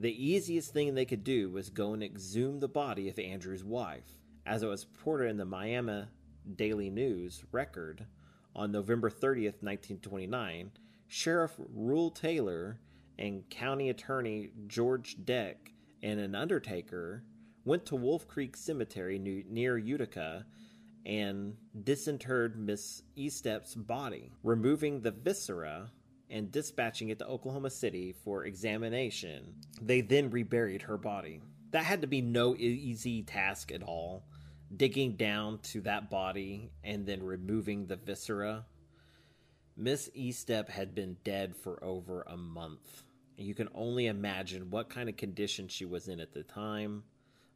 The 0.00 0.24
easiest 0.24 0.72
thing 0.72 0.94
they 0.94 1.04
could 1.04 1.24
do 1.24 1.50
was 1.50 1.70
go 1.70 1.92
and 1.92 2.04
exhume 2.04 2.60
the 2.60 2.68
body 2.68 3.08
of 3.08 3.18
Andrew's 3.18 3.64
wife. 3.64 4.06
As 4.46 4.62
it 4.62 4.68
was 4.68 4.86
reported 4.86 5.28
in 5.28 5.36
the 5.36 5.44
Miami 5.44 6.04
Daily 6.54 6.88
News 6.88 7.44
record 7.50 8.06
on 8.54 8.70
November 8.70 9.10
30th, 9.10 9.60
1929, 9.60 10.70
Sheriff 11.08 11.52
Rule 11.74 12.10
Taylor 12.10 12.78
and 13.18 13.48
County 13.50 13.90
Attorney 13.90 14.50
George 14.68 15.16
Deck 15.24 15.72
and 16.02 16.20
an 16.20 16.34
undertaker 16.36 17.24
went 17.64 17.84
to 17.86 17.96
Wolf 17.96 18.28
Creek 18.28 18.56
Cemetery 18.56 19.18
near 19.18 19.76
Utica 19.76 20.46
and 21.04 21.56
disinterred 21.82 22.56
Miss 22.56 23.02
Eastep's 23.16 23.74
body, 23.74 24.30
removing 24.42 25.00
the 25.00 25.10
viscera 25.10 25.90
and 26.30 26.52
dispatching 26.52 27.08
it 27.08 27.18
to 27.18 27.26
Oklahoma 27.26 27.70
City 27.70 28.14
for 28.24 28.44
examination. 28.44 29.54
They 29.80 30.00
then 30.02 30.30
reburied 30.30 30.82
her 30.82 30.98
body. 30.98 31.40
That 31.70 31.84
had 31.84 32.00
to 32.02 32.06
be 32.06 32.20
no 32.22 32.54
easy 32.56 33.22
task 33.22 33.72
at 33.72 33.82
all. 33.82 34.24
digging 34.76 35.12
down 35.12 35.58
to 35.58 35.80
that 35.82 36.10
body 36.10 36.70
and 36.84 37.06
then 37.06 37.22
removing 37.22 37.86
the 37.86 37.96
viscera. 37.96 38.66
Miss 39.76 40.10
Eastep 40.16 40.68
had 40.68 40.94
been 40.94 41.16
dead 41.24 41.56
for 41.56 41.82
over 41.82 42.22
a 42.26 42.36
month. 42.36 43.04
You 43.36 43.54
can 43.54 43.68
only 43.74 44.06
imagine 44.06 44.70
what 44.70 44.90
kind 44.90 45.08
of 45.08 45.16
condition 45.16 45.68
she 45.68 45.84
was 45.84 46.08
in 46.08 46.18
at 46.20 46.32
the 46.34 46.42
time. 46.42 47.04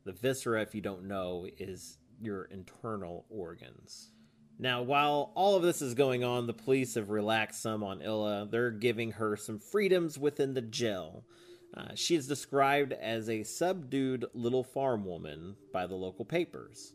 The 0.04 0.12
viscera, 0.12 0.62
if 0.62 0.74
you 0.74 0.80
don't 0.80 1.08
know, 1.08 1.46
is 1.58 1.98
your 2.20 2.44
internal 2.44 3.26
organs. 3.28 4.12
Now, 4.58 4.82
while 4.82 5.32
all 5.34 5.56
of 5.56 5.62
this 5.62 5.82
is 5.82 5.94
going 5.94 6.22
on, 6.22 6.46
the 6.46 6.52
police 6.52 6.94
have 6.94 7.10
relaxed 7.10 7.62
some 7.62 7.82
on 7.82 8.02
Illa. 8.02 8.46
They're 8.50 8.70
giving 8.70 9.12
her 9.12 9.36
some 9.36 9.58
freedoms 9.58 10.18
within 10.18 10.54
the 10.54 10.62
jail. 10.62 11.24
Uh, 11.74 11.94
she 11.94 12.14
is 12.14 12.28
described 12.28 12.92
as 12.92 13.28
a 13.28 13.42
subdued 13.42 14.26
little 14.34 14.62
farm 14.62 15.04
woman 15.04 15.56
by 15.72 15.86
the 15.86 15.94
local 15.94 16.24
papers. 16.24 16.94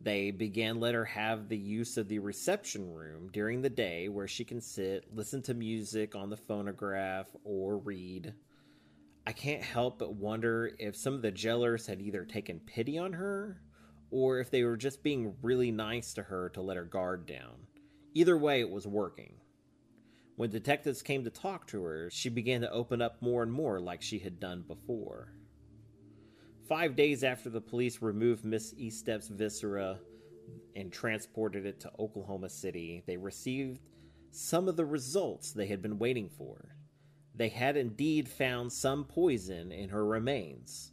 They 0.00 0.30
began 0.30 0.80
let 0.80 0.94
her 0.94 1.04
have 1.04 1.48
the 1.48 1.58
use 1.58 1.96
of 1.96 2.08
the 2.08 2.20
reception 2.20 2.92
room 2.92 3.30
during 3.32 3.62
the 3.62 3.70
day 3.70 4.08
where 4.08 4.28
she 4.28 4.44
can 4.44 4.60
sit, 4.60 5.04
listen 5.14 5.42
to 5.42 5.54
music 5.54 6.14
on 6.14 6.30
the 6.30 6.36
phonograph, 6.36 7.26
or 7.44 7.78
read. 7.78 8.32
I 9.26 9.32
can't 9.32 9.62
help 9.62 9.98
but 9.98 10.14
wonder 10.14 10.70
if 10.78 10.96
some 10.96 11.14
of 11.14 11.22
the 11.22 11.32
jailers 11.32 11.86
had 11.86 12.00
either 12.00 12.24
taken 12.24 12.60
pity 12.60 12.96
on 12.96 13.12
her 13.12 13.60
or 14.10 14.38
if 14.38 14.50
they 14.50 14.64
were 14.64 14.76
just 14.76 15.02
being 15.02 15.34
really 15.42 15.70
nice 15.70 16.14
to 16.14 16.22
her 16.22 16.48
to 16.50 16.62
let 16.62 16.76
her 16.76 16.84
guard 16.84 17.26
down. 17.26 17.66
Either 18.14 18.36
way, 18.36 18.60
it 18.60 18.70
was 18.70 18.86
working. 18.86 19.34
When 20.36 20.50
detectives 20.50 21.02
came 21.02 21.24
to 21.24 21.30
talk 21.30 21.66
to 21.68 21.82
her, 21.82 22.10
she 22.10 22.28
began 22.28 22.60
to 22.60 22.70
open 22.70 23.02
up 23.02 23.20
more 23.20 23.42
and 23.42 23.52
more 23.52 23.80
like 23.80 24.02
she 24.02 24.18
had 24.18 24.38
done 24.38 24.62
before. 24.66 25.32
Five 26.68 26.96
days 26.96 27.24
after 27.24 27.50
the 27.50 27.60
police 27.60 28.00
removed 28.02 28.44
Miss 28.44 28.74
Eastep's 28.74 29.28
viscera 29.28 29.98
and 30.76 30.92
transported 30.92 31.66
it 31.66 31.80
to 31.80 31.90
Oklahoma 31.98 32.48
City, 32.48 33.02
they 33.06 33.16
received 33.16 33.80
some 34.30 34.68
of 34.68 34.76
the 34.76 34.84
results 34.84 35.52
they 35.52 35.66
had 35.66 35.82
been 35.82 35.98
waiting 35.98 36.28
for. 36.28 36.76
They 37.34 37.48
had 37.48 37.76
indeed 37.76 38.28
found 38.28 38.72
some 38.72 39.04
poison 39.04 39.72
in 39.72 39.88
her 39.90 40.04
remains, 40.04 40.92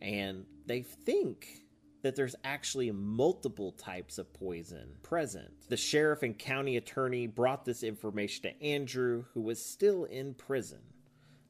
and 0.00 0.44
they 0.66 0.82
think 0.82 1.65
that 2.06 2.14
there's 2.14 2.36
actually 2.44 2.92
multiple 2.92 3.72
types 3.72 4.16
of 4.16 4.32
poison 4.32 4.90
present. 5.02 5.50
The 5.68 5.76
sheriff 5.76 6.22
and 6.22 6.38
county 6.38 6.76
attorney 6.76 7.26
brought 7.26 7.64
this 7.64 7.82
information 7.82 8.44
to 8.44 8.62
Andrew, 8.62 9.24
who 9.34 9.40
was 9.40 9.60
still 9.60 10.04
in 10.04 10.34
prison. 10.34 10.78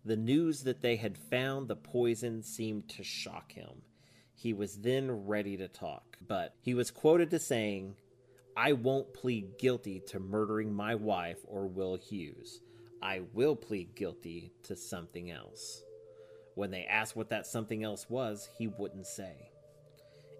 The 0.02 0.16
news 0.16 0.62
that 0.62 0.80
they 0.80 0.96
had 0.96 1.18
found 1.18 1.68
the 1.68 1.76
poison 1.76 2.42
seemed 2.42 2.88
to 2.88 3.02
shock 3.02 3.52
him. 3.52 3.82
He 4.34 4.54
was 4.54 4.78
then 4.78 5.26
ready 5.26 5.58
to 5.58 5.68
talk, 5.68 6.16
but 6.26 6.54
he 6.62 6.72
was 6.72 6.90
quoted 6.90 7.34
as 7.34 7.44
saying, 7.44 7.96
I 8.56 8.72
won't 8.72 9.12
plead 9.12 9.58
guilty 9.58 10.00
to 10.06 10.18
murdering 10.18 10.72
my 10.72 10.94
wife 10.94 11.40
or 11.46 11.66
Will 11.66 11.96
Hughes. 11.96 12.62
I 13.02 13.20
will 13.34 13.56
plead 13.56 13.94
guilty 13.94 14.52
to 14.62 14.74
something 14.74 15.30
else. 15.30 15.82
When 16.54 16.70
they 16.70 16.86
asked 16.86 17.14
what 17.14 17.28
that 17.28 17.46
something 17.46 17.84
else 17.84 18.08
was, 18.08 18.48
he 18.56 18.68
wouldn't 18.68 19.06
say. 19.06 19.50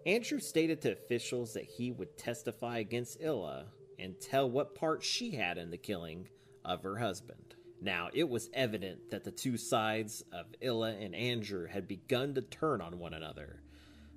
Andrew 0.06 0.38
stated 0.38 0.80
to 0.82 0.92
officials 0.92 1.52
that 1.54 1.64
he 1.64 1.90
would 1.90 2.16
testify 2.16 2.78
against 2.78 3.20
Illa 3.20 3.66
and 3.98 4.20
tell 4.20 4.48
what 4.48 4.76
part 4.76 5.02
she 5.02 5.32
had 5.32 5.58
in 5.58 5.68
the 5.68 5.76
killing 5.76 6.28
of 6.64 6.84
her 6.84 6.96
husband. 6.96 7.56
Now, 7.82 8.10
it 8.14 8.28
was 8.28 8.48
evident 8.54 9.10
that 9.10 9.24
the 9.24 9.32
two 9.32 9.56
sides 9.56 10.22
of 10.32 10.46
Illa 10.60 10.92
and 10.92 11.12
Andrew 11.12 11.66
had 11.66 11.88
begun 11.88 12.34
to 12.34 12.42
turn 12.42 12.80
on 12.80 13.00
one 13.00 13.14
another. 13.14 13.64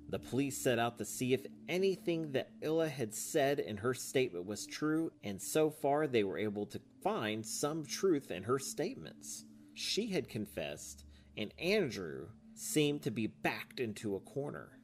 The 0.08 0.20
police 0.20 0.56
set 0.56 0.78
out 0.78 0.96
to 0.98 1.04
see 1.04 1.34
if 1.34 1.44
anything 1.68 2.32
that 2.32 2.52
Illa 2.62 2.88
had 2.88 3.12
said 3.12 3.58
in 3.58 3.76
her 3.78 3.92
statement 3.92 4.46
was 4.46 4.66
true, 4.66 5.10
and 5.24 5.42
so 5.42 5.70
far 5.70 6.06
they 6.06 6.22
were 6.22 6.38
able 6.38 6.66
to 6.66 6.80
find 7.02 7.44
some 7.44 7.84
truth 7.84 8.30
in 8.30 8.44
her 8.44 8.60
statements. 8.60 9.44
She 9.74 10.06
had 10.06 10.28
confessed, 10.28 11.04
and 11.36 11.52
Andrew 11.58 12.28
seemed 12.54 13.02
to 13.02 13.10
be 13.10 13.26
backed 13.26 13.80
into 13.80 14.14
a 14.14 14.20
corner. 14.20 14.79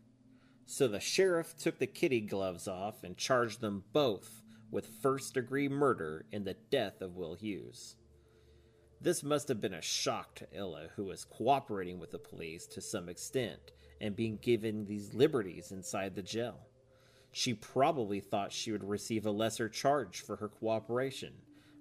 So 0.67 0.89
the 0.89 1.01
sheriff 1.01 1.57
took 1.57 1.79
the 1.79 1.87
kitty 1.87 2.21
gloves 2.21 2.67
off 2.67 3.05
and 3.05 3.17
charged 3.17 3.61
them 3.61 3.85
both 3.93 4.43
with 4.71 5.01
first 5.01 5.35
degree 5.35 5.69
murder 5.69 6.27
in 6.33 6.45
the 6.45 6.57
death 6.71 7.01
of 7.01 7.17
Will 7.17 7.35
Hughes. 7.35 7.95
This 9.01 9.23
must 9.23 9.47
have 9.49 9.61
been 9.61 9.75
a 9.75 9.83
shock 9.83 10.35
to 10.37 10.49
Illa, 10.53 10.89
who 10.97 11.05
was 11.05 11.25
cooperating 11.25 12.01
with 12.01 12.11
the 12.11 12.19
police 12.19 12.67
to 12.69 12.81
some 12.81 13.09
extent 13.09 13.73
and 14.01 14.17
being 14.17 14.39
given 14.43 14.87
these 14.87 15.15
liberties 15.15 15.71
inside 15.71 16.15
the 16.15 16.23
jail. 16.23 16.67
She 17.31 17.55
probably 17.55 18.19
thought 18.19 18.53
she 18.53 18.73
would 18.73 18.83
receive 18.83 19.25
a 19.25 19.31
lesser 19.31 19.69
charge 19.69 20.21
for 20.21 20.37
her 20.37 20.49
cooperation, 20.49 21.35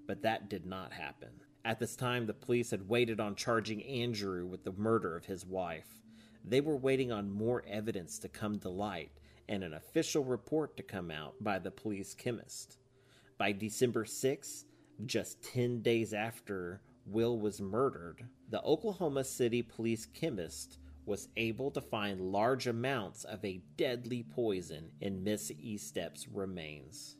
but 0.05 0.21
that 0.21 0.49
did 0.49 0.65
not 0.65 0.93
happen. 0.93 1.29
At 1.63 1.79
this 1.79 1.95
time, 1.95 2.27
the 2.27 2.33
police 2.33 2.69
had 2.69 2.87
waited 2.87 3.19
on 3.19 3.35
charging 3.35 3.83
Andrew 3.83 4.45
with 4.45 4.63
the 4.63 4.73
murder 4.73 5.15
of 5.15 5.25
his 5.25 5.45
wife. 5.45 6.04
They 6.47 6.61
were 6.61 6.77
waiting 6.77 7.11
on 7.11 7.31
more 7.31 7.63
evidence 7.67 8.19
to 8.19 8.29
come 8.29 8.59
to 8.59 8.69
light 8.69 9.11
and 9.49 9.63
an 9.63 9.73
official 9.73 10.23
report 10.23 10.77
to 10.77 10.83
come 10.83 11.09
out 11.09 11.33
by 11.41 11.57
the 11.57 11.71
police 11.71 12.13
chemist. 12.13 12.77
By 13.37 13.51
December 13.51 14.05
6, 14.05 14.65
just 15.05 15.41
10 15.41 15.81
days 15.81 16.13
after 16.13 16.81
Will 17.07 17.39
was 17.39 17.59
murdered, 17.59 18.25
the 18.49 18.61
Oklahoma 18.63 19.23
City 19.23 19.63
police 19.63 20.05
chemist 20.05 20.77
was 21.05 21.29
able 21.35 21.71
to 21.71 21.81
find 21.81 22.31
large 22.31 22.67
amounts 22.67 23.23
of 23.23 23.43
a 23.43 23.61
deadly 23.75 24.23
poison 24.23 24.91
in 25.01 25.23
Miss 25.23 25.51
Eastep's 25.51 26.27
remains. 26.27 27.17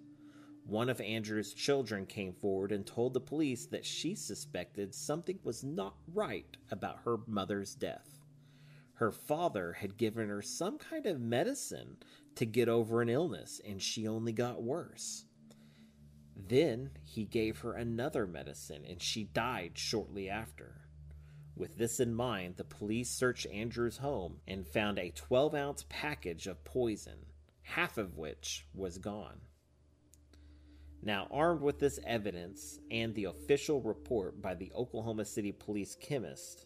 One 0.66 0.90
of 0.90 1.02
Andrew's 1.02 1.54
children 1.54 2.06
came 2.06 2.34
forward 2.34 2.72
and 2.72 2.86
told 2.86 3.14
the 3.14 3.20
police 3.20 3.68
that 3.68 3.86
she 3.86 4.16
suspected 4.16 4.96
something 4.96 5.40
was 5.44 5.64
not 5.64 5.96
right 6.14 6.58
about 6.72 7.00
her 7.06 7.18
mother's 7.28 7.76
death. 7.76 8.15
Her 8.96 9.12
father 9.12 9.74
had 9.74 9.98
given 9.98 10.30
her 10.30 10.42
some 10.42 10.78
kind 10.78 11.06
of 11.06 11.20
medicine 11.20 11.98
to 12.36 12.46
get 12.46 12.70
over 12.70 13.02
an 13.02 13.10
illness, 13.10 13.60
and 13.66 13.82
she 13.82 14.08
only 14.08 14.32
got 14.32 14.64
worse. 14.64 15.26
Then 16.36 16.92
he 17.04 17.26
gave 17.26 17.60
her 17.60 17.74
another 17.74 18.26
medicine, 18.26 18.86
and 18.86 19.02
she 19.02 19.24
died 19.24 19.78
shortly 19.78 20.30
after. 20.30 20.82
With 21.56 21.78
this 21.78 22.00
in 22.00 22.14
mind, 22.14 22.58
the 22.58 22.64
police 22.64 23.10
searched 23.10 23.48
Andrew's 23.48 23.98
home 23.98 24.42
and 24.48 24.68
found 24.68 25.00
a 25.00 25.12
12 25.12 25.56
ounce 25.56 25.86
package 25.90 26.48
of 26.48 26.64
poison, 26.64 27.26
half 27.64 27.98
of 27.98 28.18
which 28.18 28.66
was 28.74 28.98
gone. 28.98 29.42
Now, 31.02 31.28
armed 31.32 31.62
with 31.62 31.80
this 31.80 32.00
evidence 32.06 32.80
and 32.90 33.14
the 33.14 33.26
official 33.26 33.82
report 33.82 34.42
by 34.42 34.56
the 34.56 34.72
Oklahoma 34.74 35.26
City 35.26 35.52
police 35.52 35.96
chemist, 35.96 36.66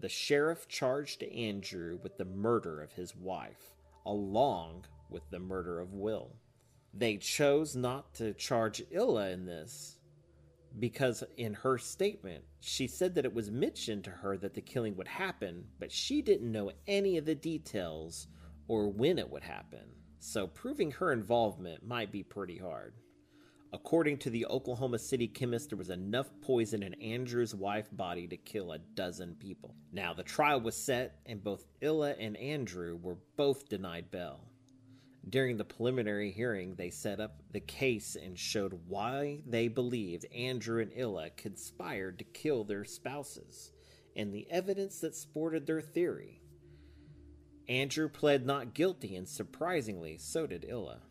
the 0.00 0.08
sheriff 0.08 0.68
charged 0.68 1.22
Andrew 1.22 1.98
with 2.02 2.18
the 2.18 2.24
murder 2.24 2.82
of 2.82 2.92
his 2.92 3.16
wife, 3.16 3.74
along 4.06 4.84
with 5.10 5.28
the 5.30 5.40
murder 5.40 5.80
of 5.80 5.92
Will. 5.92 6.36
They 6.94 7.16
chose 7.16 7.76
not 7.76 8.14
to 8.14 8.32
charge 8.34 8.82
Illa 8.90 9.30
in 9.30 9.44
this 9.44 9.98
because 10.78 11.24
in 11.36 11.54
her 11.54 11.78
statement, 11.78 12.44
she 12.60 12.86
said 12.86 13.14
that 13.14 13.24
it 13.24 13.34
was 13.34 13.50
mentioned 13.50 14.04
to 14.04 14.10
her 14.10 14.36
that 14.36 14.54
the 14.54 14.60
killing 14.60 14.96
would 14.96 15.08
happen, 15.08 15.64
but 15.78 15.90
she 15.90 16.22
didn't 16.22 16.52
know 16.52 16.72
any 16.86 17.16
of 17.16 17.24
the 17.24 17.34
details 17.34 18.28
or 18.68 18.88
when 18.88 19.18
it 19.18 19.30
would 19.30 19.42
happen. 19.42 19.86
So 20.18 20.46
proving 20.46 20.90
her 20.92 21.12
involvement 21.12 21.86
might 21.86 22.12
be 22.12 22.22
pretty 22.22 22.58
hard. 22.58 22.94
According 23.70 24.18
to 24.18 24.30
the 24.30 24.46
Oklahoma 24.46 24.98
City 24.98 25.28
chemist, 25.28 25.68
there 25.68 25.78
was 25.78 25.90
enough 25.90 26.30
poison 26.40 26.82
in 26.82 26.94
Andrew's 26.94 27.54
wife's 27.54 27.90
body 27.90 28.26
to 28.26 28.36
kill 28.38 28.72
a 28.72 28.78
dozen 28.78 29.34
people. 29.34 29.74
Now, 29.92 30.14
the 30.14 30.22
trial 30.22 30.60
was 30.60 30.74
set, 30.74 31.20
and 31.26 31.44
both 31.44 31.66
Illa 31.82 32.12
and 32.12 32.34
Andrew 32.38 32.96
were 32.96 33.18
both 33.36 33.68
denied 33.68 34.10
bail. 34.10 34.40
During 35.28 35.58
the 35.58 35.64
preliminary 35.64 36.30
hearing, 36.30 36.76
they 36.76 36.88
set 36.88 37.20
up 37.20 37.42
the 37.52 37.60
case 37.60 38.16
and 38.16 38.38
showed 38.38 38.80
why 38.86 39.42
they 39.46 39.68
believed 39.68 40.24
Andrew 40.34 40.80
and 40.80 40.90
Illa 40.94 41.28
conspired 41.36 42.18
to 42.18 42.24
kill 42.24 42.64
their 42.64 42.86
spouses 42.86 43.72
and 44.16 44.32
the 44.32 44.50
evidence 44.50 45.00
that 45.00 45.14
supported 45.14 45.66
their 45.66 45.82
theory. 45.82 46.40
Andrew 47.68 48.08
pled 48.08 48.46
not 48.46 48.72
guilty, 48.72 49.14
and 49.14 49.28
surprisingly, 49.28 50.16
so 50.16 50.46
did 50.46 50.64
Illa. 50.64 51.02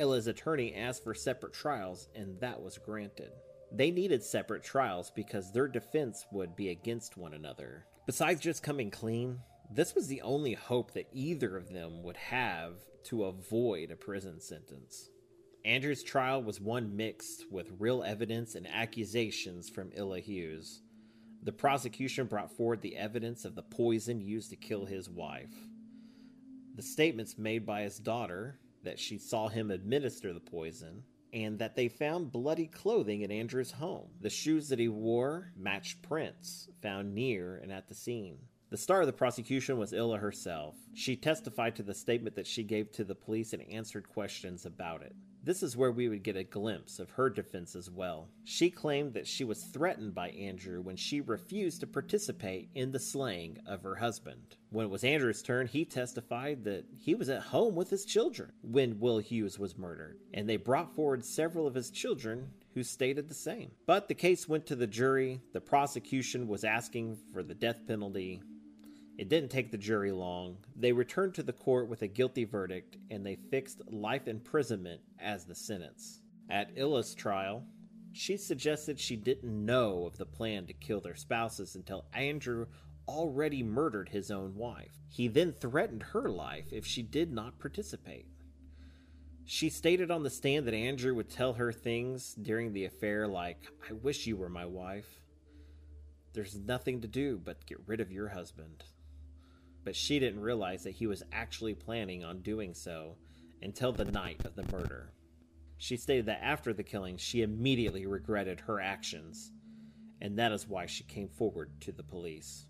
Illa's 0.00 0.26
attorney 0.26 0.74
asked 0.74 1.04
for 1.04 1.14
separate 1.14 1.52
trials, 1.52 2.08
and 2.14 2.40
that 2.40 2.62
was 2.62 2.78
granted. 2.78 3.32
They 3.70 3.90
needed 3.90 4.22
separate 4.22 4.64
trials 4.64 5.12
because 5.14 5.52
their 5.52 5.68
defense 5.68 6.24
would 6.32 6.56
be 6.56 6.70
against 6.70 7.18
one 7.18 7.34
another. 7.34 7.84
Besides 8.06 8.40
just 8.40 8.62
coming 8.62 8.90
clean, 8.90 9.40
this 9.70 9.94
was 9.94 10.08
the 10.08 10.22
only 10.22 10.54
hope 10.54 10.94
that 10.94 11.10
either 11.12 11.56
of 11.56 11.68
them 11.68 12.02
would 12.02 12.16
have 12.16 12.76
to 13.04 13.24
avoid 13.24 13.90
a 13.90 13.96
prison 13.96 14.40
sentence. 14.40 15.10
Andrew's 15.64 16.02
trial 16.02 16.42
was 16.42 16.60
one 16.60 16.96
mixed 16.96 17.44
with 17.52 17.70
real 17.78 18.02
evidence 18.02 18.54
and 18.54 18.66
accusations 18.66 19.68
from 19.68 19.92
Illa 19.94 20.20
Hughes. 20.20 20.80
The 21.42 21.52
prosecution 21.52 22.26
brought 22.26 22.56
forward 22.56 22.80
the 22.80 22.96
evidence 22.96 23.44
of 23.44 23.54
the 23.54 23.62
poison 23.62 24.22
used 24.22 24.48
to 24.50 24.56
kill 24.56 24.86
his 24.86 25.10
wife. 25.10 25.54
The 26.74 26.82
statements 26.82 27.36
made 27.36 27.66
by 27.66 27.82
his 27.82 27.98
daughter 27.98 28.58
that 28.82 28.98
she 28.98 29.18
saw 29.18 29.48
him 29.48 29.70
administer 29.70 30.32
the 30.32 30.40
poison, 30.40 31.02
and 31.32 31.58
that 31.58 31.76
they 31.76 31.88
found 31.88 32.32
bloody 32.32 32.66
clothing 32.66 33.22
in 33.22 33.30
Andrew's 33.30 33.70
home. 33.72 34.08
The 34.20 34.30
shoes 34.30 34.68
that 34.68 34.78
he 34.78 34.88
wore 34.88 35.52
matched 35.56 36.02
prints 36.02 36.68
found 36.82 37.14
near 37.14 37.58
and 37.62 37.72
at 37.72 37.88
the 37.88 37.94
scene. 37.94 38.38
The 38.70 38.76
star 38.76 39.00
of 39.00 39.06
the 39.06 39.12
prosecution 39.12 39.78
was 39.78 39.92
Illa 39.92 40.18
herself. 40.18 40.76
She 40.94 41.16
testified 41.16 41.74
to 41.76 41.82
the 41.82 41.94
statement 41.94 42.36
that 42.36 42.46
she 42.46 42.62
gave 42.62 42.92
to 42.92 43.04
the 43.04 43.14
police 43.14 43.52
and 43.52 43.62
answered 43.68 44.08
questions 44.08 44.64
about 44.64 45.02
it. 45.02 45.14
This 45.42 45.62
is 45.62 45.76
where 45.76 45.90
we 45.90 46.08
would 46.08 46.22
get 46.22 46.36
a 46.36 46.44
glimpse 46.44 46.98
of 46.98 47.10
her 47.12 47.30
defense 47.30 47.74
as 47.74 47.90
well. 47.90 48.28
She 48.44 48.70
claimed 48.70 49.14
that 49.14 49.26
she 49.26 49.42
was 49.42 49.64
threatened 49.64 50.14
by 50.14 50.30
Andrew 50.30 50.82
when 50.82 50.96
she 50.96 51.22
refused 51.22 51.80
to 51.80 51.86
participate 51.86 52.68
in 52.74 52.92
the 52.92 52.98
slaying 52.98 53.58
of 53.66 53.82
her 53.82 53.94
husband. 53.94 54.56
When 54.68 54.84
it 54.86 54.90
was 54.90 55.02
Andrew's 55.02 55.42
turn, 55.42 55.66
he 55.66 55.84
testified 55.86 56.64
that 56.64 56.84
he 56.98 57.14
was 57.14 57.30
at 57.30 57.42
home 57.42 57.74
with 57.74 57.88
his 57.88 58.04
children 58.04 58.52
when 58.62 59.00
Will 59.00 59.18
Hughes 59.18 59.58
was 59.58 59.78
murdered, 59.78 60.18
and 60.34 60.48
they 60.48 60.56
brought 60.56 60.94
forward 60.94 61.24
several 61.24 61.66
of 61.66 61.74
his 61.74 61.90
children 61.90 62.50
who 62.74 62.82
stated 62.82 63.28
the 63.28 63.34
same. 63.34 63.70
But 63.86 64.08
the 64.08 64.14
case 64.14 64.48
went 64.48 64.66
to 64.66 64.76
the 64.76 64.86
jury. 64.86 65.40
The 65.52 65.60
prosecution 65.60 66.46
was 66.46 66.64
asking 66.64 67.18
for 67.32 67.42
the 67.42 67.54
death 67.54 67.86
penalty. 67.86 68.42
It 69.18 69.28
didn't 69.28 69.50
take 69.50 69.70
the 69.70 69.78
jury 69.78 70.12
long. 70.12 70.56
They 70.76 70.92
returned 70.92 71.34
to 71.34 71.42
the 71.42 71.52
court 71.52 71.88
with 71.88 72.02
a 72.02 72.06
guilty 72.06 72.44
verdict 72.44 72.96
and 73.10 73.24
they 73.24 73.36
fixed 73.36 73.82
life 73.90 74.26
imprisonment 74.26 75.02
as 75.18 75.44
the 75.44 75.54
sentence. 75.54 76.22
At 76.48 76.70
Illa's 76.74 77.14
trial, 77.14 77.64
she 78.12 78.36
suggested 78.36 78.98
she 78.98 79.16
didn't 79.16 79.66
know 79.66 80.06
of 80.06 80.16
the 80.16 80.26
plan 80.26 80.66
to 80.66 80.72
kill 80.72 81.00
their 81.00 81.14
spouses 81.14 81.74
until 81.74 82.06
Andrew 82.14 82.66
already 83.06 83.62
murdered 83.62 84.08
his 84.08 84.30
own 84.30 84.54
wife. 84.54 84.98
He 85.08 85.28
then 85.28 85.52
threatened 85.52 86.02
her 86.02 86.28
life 86.28 86.72
if 86.72 86.86
she 86.86 87.02
did 87.02 87.32
not 87.32 87.58
participate. 87.58 88.26
She 89.44 89.68
stated 89.68 90.10
on 90.10 90.22
the 90.22 90.30
stand 90.30 90.66
that 90.66 90.74
Andrew 90.74 91.14
would 91.14 91.28
tell 91.28 91.54
her 91.54 91.72
things 91.72 92.34
during 92.34 92.72
the 92.72 92.84
affair 92.84 93.26
like, 93.26 93.66
I 93.88 93.92
wish 93.94 94.26
you 94.26 94.36
were 94.36 94.48
my 94.48 94.64
wife. 94.64 95.20
There's 96.32 96.56
nothing 96.56 97.00
to 97.00 97.08
do 97.08 97.40
but 97.44 97.66
get 97.66 97.78
rid 97.86 98.00
of 98.00 98.12
your 98.12 98.28
husband 98.28 98.84
but 99.84 99.96
she 99.96 100.18
didn't 100.18 100.40
realize 100.40 100.84
that 100.84 100.94
he 100.94 101.06
was 101.06 101.22
actually 101.32 101.74
planning 101.74 102.24
on 102.24 102.42
doing 102.42 102.74
so 102.74 103.16
until 103.62 103.92
the 103.92 104.04
night 104.04 104.44
of 104.44 104.54
the 104.54 104.70
murder. 104.72 105.12
She 105.78 105.96
stated 105.96 106.26
that 106.26 106.44
after 106.44 106.72
the 106.72 106.82
killing, 106.82 107.16
she 107.16 107.42
immediately 107.42 108.06
regretted 108.06 108.60
her 108.60 108.80
actions, 108.80 109.52
and 110.20 110.38
that 110.38 110.52
is 110.52 110.68
why 110.68 110.86
she 110.86 111.04
came 111.04 111.28
forward 111.28 111.80
to 111.80 111.92
the 111.92 112.02
police. 112.02 112.66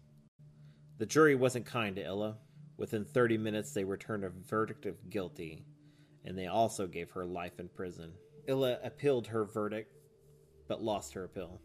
The 0.99 1.07
jury 1.07 1.35
wasn't 1.35 1.67
kind 1.67 1.97
to 1.97 2.05
Illa. 2.05 2.37
Within 2.77 3.05
30 3.05 3.39
minutes, 3.39 3.73
they 3.73 3.85
returned 3.85 4.25
a 4.25 4.31
verdict 4.31 4.87
of 4.87 5.11
guilty, 5.11 5.65
and 6.25 6.39
they 6.39 6.47
also 6.47 6.87
gave 6.87 7.11
her 7.11 7.25
life 7.25 7.59
in 7.59 7.69
prison. 7.69 8.13
Illa 8.47 8.79
appealed 8.85 9.27
her 9.27 9.45
verdict, 9.45 9.93
but 10.69 10.83
lost 10.83 11.15
her 11.15 11.25
appeal. 11.25 11.61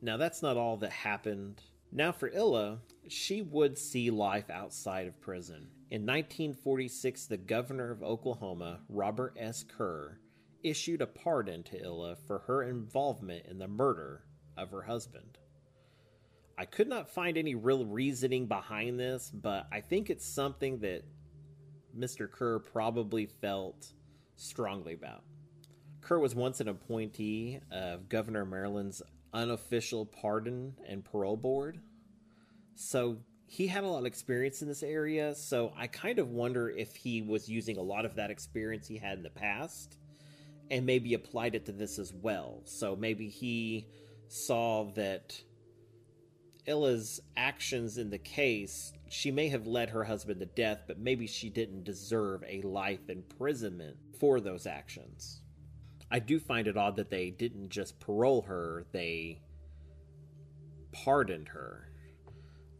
Now, 0.00 0.16
that's 0.16 0.42
not 0.42 0.56
all 0.56 0.76
that 0.76 0.92
happened 0.92 1.60
now, 1.90 2.12
for 2.12 2.28
Illa, 2.28 2.80
she 3.08 3.42
would 3.42 3.78
see 3.78 4.10
life 4.10 4.50
outside 4.50 5.06
of 5.06 5.20
prison. 5.20 5.68
In 5.90 6.02
1946, 6.02 7.26
the 7.26 7.36
governor 7.38 7.90
of 7.90 8.02
Oklahoma, 8.02 8.80
Robert 8.88 9.34
S. 9.38 9.64
Kerr, 9.64 10.18
issued 10.62 11.00
a 11.00 11.06
pardon 11.06 11.62
to 11.64 11.82
Illa 11.82 12.16
for 12.26 12.40
her 12.40 12.62
involvement 12.62 13.46
in 13.46 13.58
the 13.58 13.68
murder 13.68 14.24
of 14.56 14.70
her 14.70 14.82
husband. 14.82 15.38
I 16.58 16.64
could 16.64 16.88
not 16.88 17.08
find 17.08 17.38
any 17.38 17.54
real 17.54 17.86
reasoning 17.86 18.46
behind 18.46 18.98
this, 18.98 19.30
but 19.32 19.66
I 19.72 19.80
think 19.80 20.10
it's 20.10 20.26
something 20.26 20.80
that 20.80 21.04
Mr. 21.96 22.30
Kerr 22.30 22.58
probably 22.58 23.26
felt 23.26 23.92
strongly 24.36 24.94
about. 24.94 25.22
Kerr 26.00 26.18
was 26.18 26.34
once 26.34 26.60
an 26.60 26.68
appointee 26.68 27.60
of 27.70 28.08
Governor 28.08 28.44
Marland's 28.44 29.02
unofficial 29.32 30.06
pardon 30.06 30.74
and 30.86 31.04
parole 31.04 31.36
board. 31.36 31.80
So 32.74 33.18
he 33.46 33.66
had 33.66 33.84
a 33.84 33.88
lot 33.88 34.00
of 34.00 34.06
experience 34.06 34.62
in 34.62 34.68
this 34.68 34.82
area. 34.82 35.34
So 35.34 35.72
I 35.76 35.86
kind 35.86 36.18
of 36.18 36.30
wonder 36.30 36.68
if 36.68 36.94
he 36.94 37.22
was 37.22 37.48
using 37.48 37.78
a 37.78 37.82
lot 37.82 38.04
of 38.04 38.14
that 38.16 38.30
experience 38.30 38.86
he 38.86 38.98
had 38.98 39.16
in 39.16 39.22
the 39.22 39.30
past 39.30 39.96
and 40.70 40.84
maybe 40.84 41.14
applied 41.14 41.54
it 41.54 41.66
to 41.66 41.72
this 41.72 41.98
as 41.98 42.12
well. 42.12 42.60
So 42.64 42.94
maybe 42.94 43.28
he 43.28 43.86
saw 44.28 44.84
that 44.92 45.40
Illa's 46.66 47.20
actions 47.36 47.96
in 47.96 48.10
the 48.10 48.18
case, 48.18 48.92
she 49.08 49.30
may 49.30 49.48
have 49.48 49.66
led 49.66 49.88
her 49.90 50.04
husband 50.04 50.40
to 50.40 50.46
death, 50.46 50.82
but 50.86 50.98
maybe 50.98 51.26
she 51.26 51.48
didn't 51.48 51.84
deserve 51.84 52.44
a 52.46 52.60
life 52.60 53.08
imprisonment 53.08 53.96
for 54.20 54.40
those 54.40 54.66
actions. 54.66 55.40
I 56.10 56.18
do 56.18 56.38
find 56.38 56.66
it 56.66 56.76
odd 56.76 56.96
that 56.96 57.10
they 57.10 57.30
didn't 57.30 57.68
just 57.68 58.00
parole 58.00 58.42
her, 58.42 58.84
they 58.92 59.40
pardoned 60.92 61.48
her. 61.48 61.88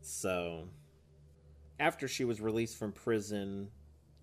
So, 0.01 0.69
after 1.79 2.09
she 2.09 2.25
was 2.25 2.41
released 2.41 2.77
from 2.79 2.93
prison, 2.93 3.69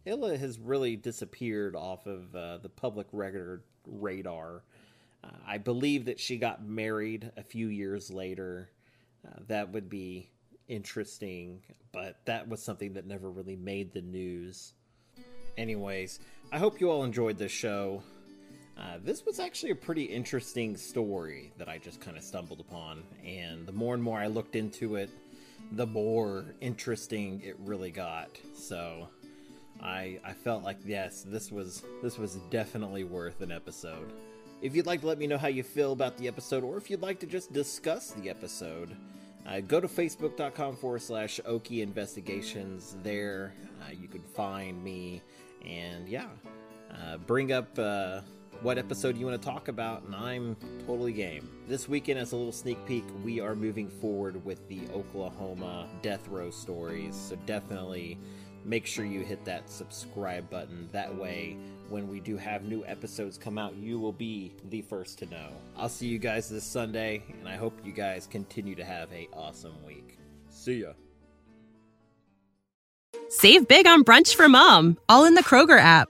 Illa 0.05 0.37
has 0.37 0.59
really 0.59 0.95
disappeared 0.95 1.75
off 1.75 2.05
of 2.07 2.35
uh, 2.35 2.57
the 2.57 2.69
public 2.69 3.07
record 3.11 3.63
radar. 3.85 4.63
Uh, 5.23 5.29
I 5.45 5.57
believe 5.57 6.05
that 6.05 6.19
she 6.19 6.37
got 6.37 6.65
married 6.65 7.31
a 7.37 7.43
few 7.43 7.67
years 7.67 8.11
later. 8.11 8.69
Uh, 9.25 9.39
that 9.47 9.71
would 9.71 9.89
be 9.89 10.29
interesting, 10.67 11.61
but 11.91 12.19
that 12.25 12.47
was 12.47 12.61
something 12.61 12.93
that 12.93 13.05
never 13.05 13.29
really 13.29 13.55
made 13.55 13.93
the 13.93 14.01
news. 14.01 14.73
Anyways, 15.57 16.19
I 16.51 16.57
hope 16.57 16.81
you 16.81 16.91
all 16.91 17.03
enjoyed 17.03 17.37
this 17.37 17.51
show. 17.51 18.03
Uh, 18.77 18.97
this 19.03 19.25
was 19.25 19.39
actually 19.39 19.71
a 19.71 19.75
pretty 19.75 20.03
interesting 20.03 20.75
story 20.75 21.53
that 21.57 21.69
I 21.69 21.77
just 21.77 22.01
kind 22.01 22.17
of 22.17 22.23
stumbled 22.23 22.59
upon, 22.59 23.03
and 23.25 23.65
the 23.65 23.71
more 23.71 23.93
and 23.93 24.03
more 24.03 24.19
I 24.19 24.27
looked 24.27 24.55
into 24.55 24.95
it, 24.95 25.09
the 25.71 25.87
more 25.87 26.45
interesting 26.59 27.41
it 27.43 27.55
really 27.59 27.91
got. 27.91 28.29
So, 28.53 29.07
I 29.81 30.19
I 30.25 30.33
felt 30.33 30.63
like 30.63 30.77
yes, 30.85 31.23
this 31.25 31.51
was 31.51 31.83
this 32.01 32.17
was 32.17 32.35
definitely 32.49 33.05
worth 33.05 33.41
an 33.41 33.51
episode. 33.51 34.11
If 34.61 34.75
you'd 34.75 34.85
like 34.85 35.01
to 35.01 35.07
let 35.07 35.19
me 35.19 35.27
know 35.27 35.37
how 35.37 35.47
you 35.47 35.63
feel 35.63 35.93
about 35.93 36.17
the 36.17 36.27
episode, 36.27 36.63
or 36.63 36.77
if 36.77 36.89
you'd 36.89 37.01
like 37.01 37.19
to 37.19 37.25
just 37.27 37.53
discuss 37.53 38.11
the 38.11 38.29
episode, 38.29 38.95
uh, 39.45 39.59
go 39.59 39.79
to 39.79 39.87
facebook.com 39.87 40.75
forward 40.77 41.01
slash 41.01 41.39
Okie 41.47 41.81
Investigations. 41.81 42.95
There, 43.03 43.53
uh, 43.81 43.91
you 43.91 44.07
can 44.07 44.21
find 44.21 44.83
me, 44.83 45.21
and 45.65 46.07
yeah, 46.09 46.27
uh, 46.91 47.17
bring 47.17 47.51
up 47.51 47.67
uh, 47.77 48.21
what 48.61 48.77
episode 48.77 49.17
you 49.17 49.25
want 49.25 49.41
to 49.41 49.47
talk 49.47 49.67
about, 49.67 50.03
and 50.03 50.15
I'm 50.15 50.55
totally 50.85 51.13
game. 51.13 51.49
This 51.67 51.87
weekend, 51.87 52.19
as 52.19 52.31
a 52.31 52.35
little 52.35 52.51
sneak 52.51 52.83
peek, 52.85 53.03
we 53.23 53.39
are 53.39 53.55
moving 53.55 53.89
forward 53.89 54.43
with 54.43 54.67
the 54.67 54.81
Oklahoma 54.93 55.87
death 56.01 56.27
row 56.27 56.49
stories. 56.51 57.15
So 57.15 57.35
definitely 57.45 58.17
make 58.63 58.85
sure 58.85 59.05
you 59.05 59.21
hit 59.21 59.45
that 59.45 59.69
subscribe 59.69 60.49
button. 60.49 60.89
That 60.91 61.15
way, 61.15 61.57
when 61.89 62.07
we 62.07 62.19
do 62.19 62.37
have 62.37 62.63
new 62.63 62.83
episodes 62.85 63.37
come 63.37 63.57
out, 63.57 63.75
you 63.75 63.99
will 63.99 64.13
be 64.13 64.53
the 64.69 64.81
first 64.81 65.19
to 65.19 65.25
know. 65.27 65.49
I'll 65.77 65.89
see 65.89 66.07
you 66.07 66.17
guys 66.17 66.49
this 66.49 66.63
Sunday, 66.63 67.23
and 67.39 67.47
I 67.47 67.55
hope 67.55 67.79
you 67.83 67.91
guys 67.91 68.27
continue 68.27 68.75
to 68.75 68.83
have 68.83 69.11
a 69.13 69.29
awesome 69.33 69.75
week. 69.85 70.17
See 70.49 70.81
ya. 70.81 70.93
Save 73.29 73.67
big 73.67 73.87
on 73.87 74.03
brunch 74.03 74.35
for 74.35 74.47
mom, 74.47 74.97
all 75.09 75.25
in 75.25 75.35
the 75.35 75.43
Kroger 75.43 75.79
app. 75.79 76.09